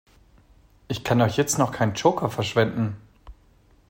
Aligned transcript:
Ich 0.87 1.03
kann 1.03 1.19
doch 1.19 1.27
jetzt 1.27 1.59
noch 1.59 1.71
keinen 1.71 1.93
Joker 1.93 2.31
verschwenden! 2.31 2.97